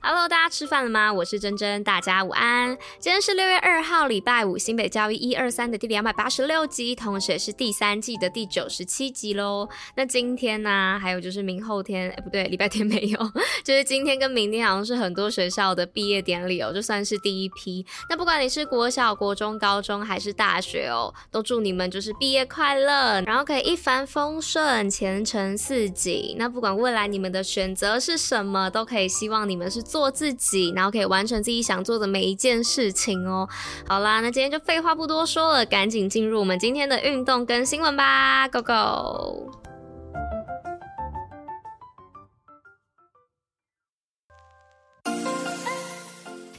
[0.00, 1.12] Hello，大家吃饭了吗？
[1.12, 2.78] 我是珍珍，大家午安。
[3.00, 9.68] 今天是六月二号，礼拜五，新北教育一二三的第两百八十六集，同时也是第三季的第九十七集喽。
[9.96, 13.18] 那今天呢、还有就是明后天，哎，不对，礼拜天没有，
[13.64, 17.84] 就是今天跟明天好像是很多学校的毕业典礼哦，就算是第一批。
[18.08, 26.36] 那不管你是国小、国中、高中还是大学哦，都祝你们就是毕业快乐，然后可以一帆风顺，前程似锦。
[26.38, 30.08] 那不管未来你们的选择是什么，都可以希望你们是做。
[30.10, 33.48] 自己，然后可以完成自己想做的每一件事情哦。
[33.86, 39.50] 好啦，那今天就废话不多说了，赶紧进入我们今天的运动跟新闻吧，Go Go！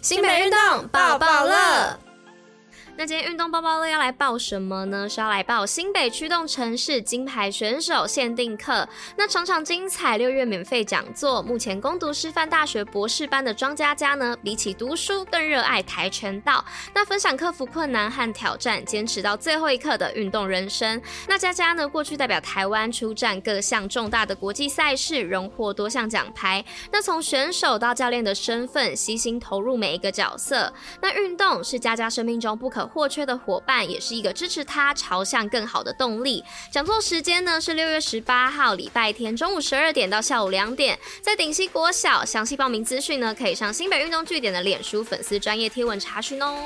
[0.01, 1.99] 新北运动抱抱乐。
[2.99, 5.07] 那今天运动包包乐要来报什么呢？
[5.07, 8.85] 是要来报新北驱动城市金牌选手限定课。
[9.15, 11.41] 那场场精彩，六月免费讲座。
[11.41, 16.61] 目前攻读师范大学博士班的庄佳佳呢，比起读书更热爱跆拳道。
[16.93, 21.01] 那分享克服困难和挑战，坚持到最后一刻的运动人生。
[21.25, 26.61] 那佳佳呢，过去代表台湾出战各项重大的国际赛事，荣获多项奖牌。
[26.91, 30.73] 那从选手到教练的身份，悉心投入每一个角色。
[31.01, 36.43] 那运动是佳佳生命中不可或缺的伙伴，也是一个支持他朝向更好的动力。
[36.71, 42.25] 讲座时间呢是六月十八号礼拜天中午十二点到下午两点，在顶溪国小。
[42.25, 46.65] 详细报名资讯呢，可以上新北运动据点的脸书粉丝专业贴文查询哦。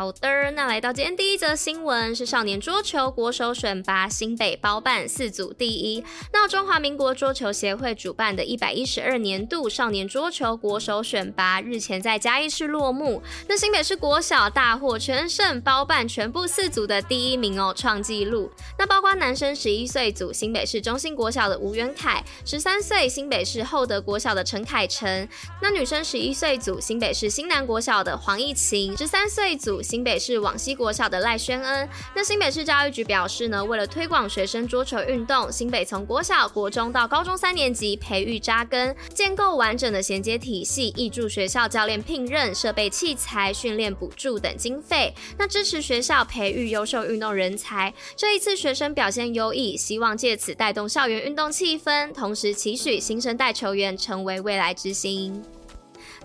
[0.00, 6.02] 好的，那来到今天第一则新闻是少年桌球国手选拔，新北包办四组第一。
[6.32, 13.22] 那中华民国桌球协会主办的一百一十二年度少年桌球国手选拔日前在嘉义市落幕。
[13.46, 18.50] 那新北市国小大获全胜，包办全部四组的第一名哦，创纪录。
[18.78, 25.28] 那包括男生十一岁组，新北市中心国小的吴元凯；十三岁新北市厚德国小的陈凯成。
[25.60, 29.82] 那女生十一岁组，新北市新南国小的黄义晴；十三岁组。
[29.90, 47.92] 新北市往西国小的赖宣恩，那新北市教育局表示呢，为了推广学生桌球运动，新北从国小、国中到高中三年级培育扎根，建构完整的衔接体系，挹注学校教练聘任、设备器材、训练补助等经费，那支持学校培育优秀运动人才。
[48.14, 55.42] 这一次学生表现优异，希望借此带动校园运动气氛，同时期许新生代球员成为未来之星。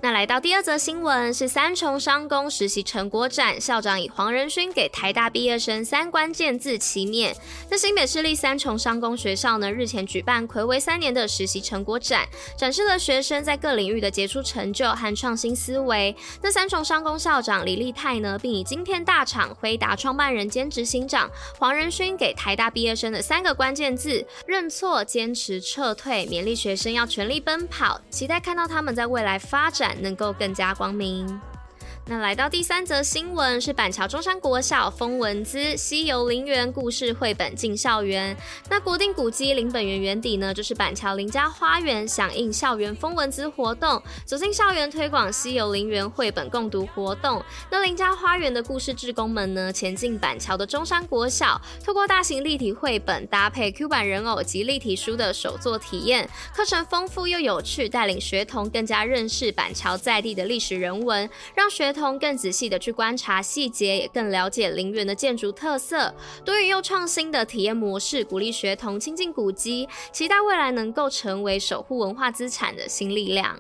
[0.02, 7.36] 那来到第二则新闻是三重商工实习成果展，校长以黄仁勋给台大毕业生三关键字齐面。
[7.72, 16.16] 那新北市立三重商工学校呢，日前举办睽违三年的实习成果展，展示了学生在各领域的杰出成就和创新思维。
[16.44, 21.28] 那三重商工校长李立泰呢，并以晶片大厂辉达创办人兼执行长
[21.58, 29.85] 黄仁勋给台大毕业生的三个关键字：认错、坚持、撤退，勉励学生要全力奔跑，期待看到他们在未来发展。
[29.94, 31.40] 能够更加光明。
[32.08, 38.38] 那来到第三则新闻是板桥中山国小风文资西游林园故事绘本进校园。
[38.70, 47.44] 那国定古迹林本源园底呢，就是板桥林家花园，响应校园风文资活动，走进校园推广西游林园绘本共读活动。
[47.72, 66.14] 那林家花园的故事志工们呢，前进板桥的中山国小，透过大型立体绘本搭配 Q 版人偶及立体书的手作体验，课程丰富又有趣，带领学童更加认识板桥在地的历史人文，让学通更仔细的去观察细节，也更了解陵园的建筑特色，
[66.44, 73.58] 多元又创新的体验模式，鼓励学童亲近古迹，期待未来能够成为守护文化资产的新力量。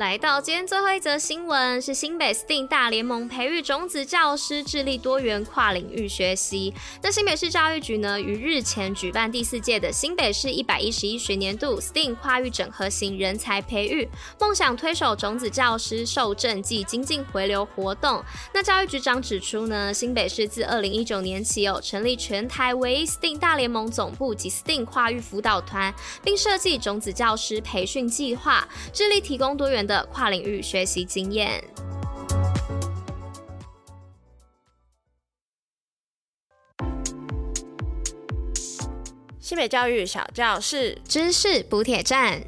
[0.00, 6.72] 来到今天最后一则新闻，是新北 STEAM 大联盟培育种子教师，致力多元跨领域学习。
[7.02, 14.08] 那新北市教育局呢，于日前举办第四届的新北市一百一十一学年度 STEAM 跨域整合型人才培育
[14.40, 18.24] 梦想推手种子教师受证暨精进回流活动。
[18.54, 25.94] 那教育局长指出呢，新北市自二零一九年起有成立全台唯一 STEAM 大联盟总部及 STEAM 跨域辅导团，
[26.24, 31.62] 并设计种子教师培训计划，致力提供多元的跨领域学习经验。
[39.40, 42.40] 西北教育小教室知识补铁站。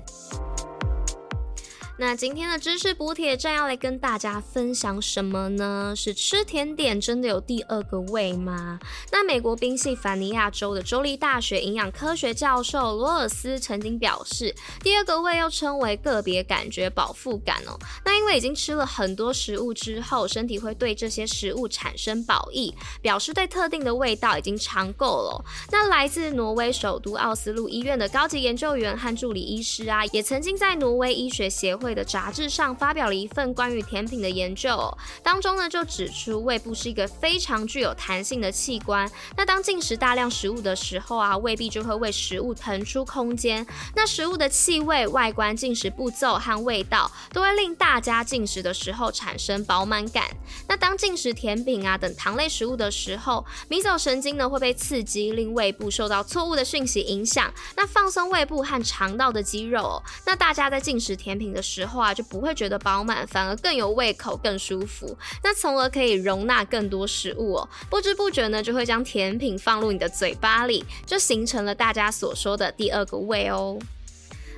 [2.05, 5.95] 那今天的知识补铁站要来跟大家分享什么呢？
[5.97, 8.81] 是吃甜点真的有第二个胃吗？
[9.13, 14.53] 那美国宾夕法尼亚州的州立大学营养科学教授罗尔斯曾经表示，
[14.83, 17.79] 第二个胃又称为个别感觉饱腹感哦。
[18.05, 25.45] 那因为已经吃了很多食物之后，身体会对这些食物产生饱意，表示对特定的味道已经尝够了。
[25.71, 39.11] 那来自挪威首都奥斯陆医院的高级研究员和助理医师啊，也曾经在挪威医学协会的杂志上发表了一份关于甜品的研究哦，当中呢就指出胃部是一个非常具有弹性的器官。
[39.37, 43.67] 那当进食大量食物的时候啊，胃壁就会为食物腾出空间。
[43.95, 50.25] 那食物的气味、外观、进食步骤和味道都会令大家进食的时候产生饱满感。
[50.69, 60.03] 那当进食甜品啊等糖类食物的时候，迷走神经呢会被刺激，令胃部受到错误的讯息影响，那放松胃部和肠道的肌肉哦。
[60.27, 65.19] 那大家在进食甜品的时，时候啊，就不会觉得饱满，反而更有胃口，更舒服。
[65.43, 73.77] 那从而可以容纳更多食物哦，不知不觉呢，就会将甜品放入你的嘴巴里，就形成了大家所说的第二个胃哦。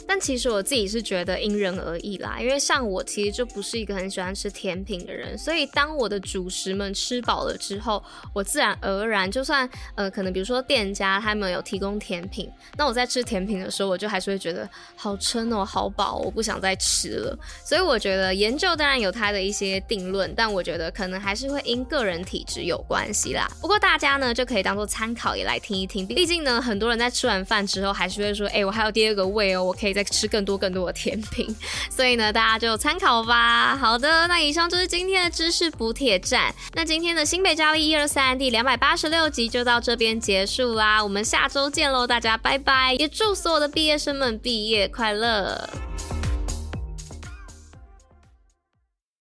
[0.06, 8.02] 但其实我自己是觉得因人而异啦，因为像我其实就不是一个很喜欢吃甜品的人，所以当我的主食们吃饱了之后，
[8.34, 17.38] 我自然而然就算呃可能比如说店家他们有提供甜品，那我在吃甜品的时候，我就还是会觉得好撑哦，好饱，我不想再吃了。
[17.64, 23.50] 所以我觉得研究当然有它的一些定论，但我觉得可能还是会因个人体质有关系啦。
[23.60, 29.93] 不过大家呢就可以当做参考也来听一听，毕竟呢很多人在吃完饭之后还是会说，哎、我还有第二个胃哦，我可以。
[29.94, 31.54] 再吃更多更多的甜品，
[31.88, 33.76] 所以呢，大家就参考吧。
[33.76, 36.54] 好的，那以上就是今天的知识补铁站。
[36.74, 42.94] 那今天的新北加利一二三第两百八十六集就到这边结束啦，我们下周见喽，大家拜拜！
[42.98, 45.70] 也祝所有的毕业生们毕业快乐。